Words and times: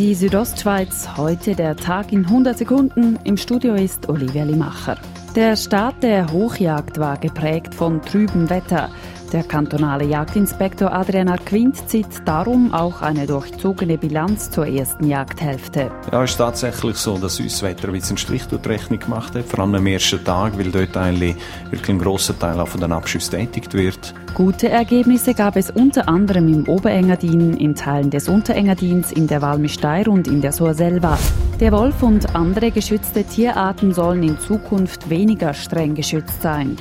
Die 0.00 0.16
Südostschweiz, 0.16 1.08
heute 1.16 1.54
der 1.54 1.76
Tag 1.76 2.12
in 2.12 2.24
100 2.24 2.58
Sekunden. 2.58 3.16
Im 3.22 3.36
Studio 3.36 3.74
ist 3.74 4.08
Olivia 4.08 4.42
Limacher. 4.42 4.98
Der 5.36 5.54
Start 5.54 6.02
der 6.02 6.32
Hochjagd 6.32 6.98
war 6.98 7.16
geprägt 7.16 7.72
von 7.72 8.02
trübem 8.02 8.50
Wetter. 8.50 8.90
Der 9.34 9.42
kantonale 9.42 10.04
Jagdinspektor 10.04 10.92
Adrian 10.92 11.28
Arquint 11.28 11.88
zieht 11.88 12.06
darum 12.24 12.72
auch 12.72 13.02
eine 13.02 13.26
durchzogene 13.26 13.98
Bilanz 13.98 14.48
zur 14.48 14.68
ersten 14.68 15.08
Jagdhälfte. 15.08 15.90
Ja, 16.12 16.22
es 16.22 16.30
ist 16.30 16.36
tatsächlich 16.36 16.96
so, 16.96 17.18
dass 17.18 17.40
uns 17.40 17.54
das 17.54 17.62
Wetter 17.64 17.88
ein 17.88 17.94
bisschen 17.94 18.16
Strich 18.16 18.46
durch 18.46 18.62
die 18.62 18.68
Rechnung 18.68 19.00
gemacht 19.00 19.34
hat, 19.34 19.46
vor 19.46 19.58
allem 19.58 19.74
am 19.74 19.86
ersten 19.88 20.22
Tag, 20.22 20.56
weil 20.56 20.70
dort 20.70 20.96
eigentlich 20.96 21.34
wirklich 21.68 21.88
ein 21.88 21.98
grosser 21.98 22.38
Teil 22.38 22.60
auch 22.60 22.68
von 22.68 22.80
den 22.80 22.92
Abschüssen 22.92 23.32
tätigt 23.32 23.74
wird. 23.74 24.14
Gute 24.34 24.68
Ergebnisse 24.68 25.34
gab 25.34 25.56
es 25.56 25.68
unter 25.68 26.08
anderem 26.08 26.46
im 26.46 26.68
Oberengadin, 26.68 27.54
in 27.54 27.74
Teilen 27.74 28.10
des 28.10 28.28
Unterengadins, 28.28 29.10
in 29.10 29.26
der 29.26 29.42
Walmisteir 29.42 30.06
und 30.06 30.28
in 30.28 30.42
der 30.42 30.52
Surselva. 30.52 31.18
Der 31.58 31.72
Wolf 31.72 32.04
und 32.04 32.36
andere 32.36 32.70
geschützte 32.70 33.24
Tierarten 33.24 33.92
sollen 33.92 34.22
in 34.22 34.38
Zukunft 34.38 35.10
weniger 35.10 35.54
streng 35.54 35.96
geschützt 35.96 36.40
sein. 36.40 36.76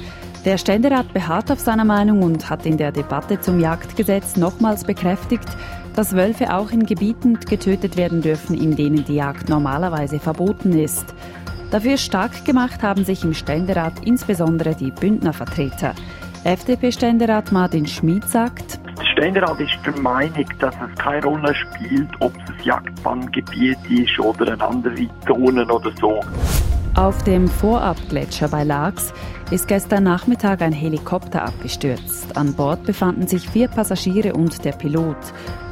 Der 0.45 0.57
Ständerat 0.57 1.13
beharrt 1.13 1.49
auf 1.51 1.59
seiner 1.59 1.85
Meinung 1.85 2.21
und 2.21 2.49
hat 2.49 2.65
in 2.65 2.77
der 2.77 2.91
Debatte 2.91 3.39
zum 3.39 3.61
Jagdgesetz 3.61 4.35
nochmals 4.35 4.83
bekräftigt, 4.83 5.47
dass 5.95 6.15
Wölfe 6.15 6.53
auch 6.53 6.71
in 6.71 6.85
Gebieten 6.85 7.39
getötet 7.39 7.95
werden 7.95 8.21
dürfen, 8.21 8.57
in 8.57 8.75
denen 8.75 9.05
die 9.05 9.15
Jagd 9.15 9.47
normalerweise 9.47 10.19
verboten 10.19 10.77
ist. 10.77 11.05
Dafür 11.71 11.95
stark 11.95 12.43
gemacht 12.43 12.83
haben 12.83 13.05
sich 13.05 13.23
im 13.23 13.33
Ständerat 13.33 13.93
insbesondere 14.03 14.75
die 14.75 14.91
Bündnervertreter. 14.91 15.93
FDP-Ständerat 16.43 17.53
Martin 17.53 17.87
Schmid 17.87 18.27
sagt, 18.27 18.79
der 18.99 19.05
Ständerat 19.05 19.61
ist 19.61 19.77
der 19.85 19.97
Meinung, 20.01 20.45
dass 20.59 20.75
es 20.75 20.99
keine 20.99 21.23
Rolle 21.23 21.55
spielt, 21.55 22.09
ob 22.19 22.33
es 22.35 22.49
ein 22.49 22.63
Jagdbanngebiet 22.63 23.77
ist 23.89 24.19
oder 24.19 24.51
eine 24.51 24.63
andere 24.63 25.07
Zone 25.25 25.65
oder 25.65 25.91
so. 26.01 26.19
Auf 26.95 27.23
dem 27.23 27.47
Vorabgletscher 27.47 28.49
bei 28.49 28.63
Laax 28.63 29.13
ist 29.49 29.67
gestern 29.67 30.03
Nachmittag 30.03 30.61
ein 30.61 30.71
Helikopter 30.71 31.43
abgestürzt. 31.43 32.37
An 32.37 32.53
Bord 32.53 32.83
befanden 32.83 33.27
sich 33.27 33.49
vier 33.49 33.67
Passagiere 33.67 34.33
und 34.33 34.63
der 34.63 34.73
Pilot. 34.73 35.17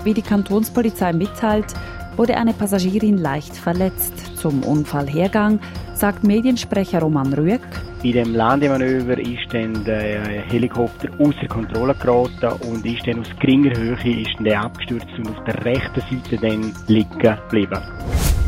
Wie 0.04 0.16
die 0.16 0.24
Kantonspolizei 0.24 1.14
mitteilt, 1.14 1.76
wurde 2.18 2.36
eine 2.38 2.54
Passagierin 2.54 3.20
leicht 3.20 3.56
verletzt. 3.56 4.36
Zum 4.36 4.64
Unfallhergang 4.64 5.60
sagt 5.94 6.24
Mediensprecher 6.24 7.02
Roman 7.02 7.34
Rüegg. 7.34 7.62
Bei 8.02 8.12
dem 8.14 8.34
Landemanöver 8.34 9.20
ist 9.20 9.54
dann 9.54 9.86
der 9.86 10.24
Helikopter 10.50 11.08
außer 11.20 11.46
Kontrolle 11.48 11.94
geraten 11.94 12.68
und 12.68 12.84
ist 12.84 13.06
dann 13.06 13.20
aus 13.20 13.30
geringer 13.40 13.78
Höhe 13.78 14.22
ist 14.22 14.32
dann 14.40 14.54
abgestürzt 14.54 15.20
und 15.20 15.30
auf 15.30 15.44
der 15.44 15.64
rechten 15.66 16.02
Seite 16.02 16.38
dann 16.38 16.74
liegen 16.88 17.20
geblieben. 17.20 17.80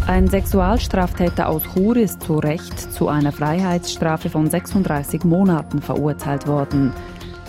Ein 0.06 0.28
Sexualstraftäter 0.28 1.48
aus 1.48 1.64
Chur 1.64 1.96
ist 1.96 2.24
zu 2.24 2.38
Recht 2.40 2.78
zu 2.78 3.08
einer 3.08 3.32
Freiheitsstrafe 3.32 4.30
von 4.30 4.50
36 4.50 5.24
Monaten 5.24 5.82
verurteilt 5.82 6.46
worden. 6.46 6.92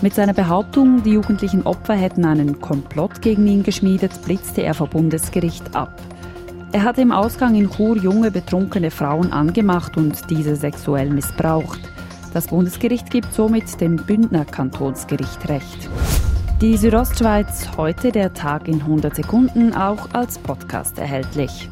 Mit 0.01 0.13
seiner 0.13 0.33
Behauptung, 0.33 1.03
die 1.03 1.11
jugendlichen 1.11 1.63
Opfer 1.63 1.95
hätten 1.95 2.23
einen 2.23 2.61
Komplott 2.61 3.21
gegen 3.21 3.45
ihn 3.45 3.63
geschmiedet, 3.63 4.11
blitzte 4.23 4.63
er 4.63 4.73
vor 4.73 4.87
Bundesgericht 4.87 5.75
ab. 5.75 6.01
Er 6.71 6.83
hatte 6.83 7.01
im 7.01 7.11
Ausgang 7.11 7.55
in 7.55 7.69
Chur 7.69 7.97
junge 7.97 8.31
betrunkene 8.31 8.89
Frauen 8.89 9.33
angemacht 9.33 9.97
und 9.97 10.29
diese 10.29 10.55
sexuell 10.55 11.09
missbraucht. 11.09 11.79
Das 12.33 12.47
Bundesgericht 12.47 13.09
gibt 13.11 13.33
somit 13.33 13.81
dem 13.81 13.97
Bündner 13.97 14.45
Kantonsgericht 14.45 15.49
Recht. 15.49 15.89
Die 16.61 16.77
Südostschweiz 16.77 17.67
heute 17.75 18.13
der 18.13 18.33
Tag 18.33 18.69
in 18.69 18.79
100 18.79 19.13
Sekunden 19.13 19.73
auch 19.73 20.07
als 20.13 20.37
Podcast 20.37 20.97
erhältlich. 20.97 21.69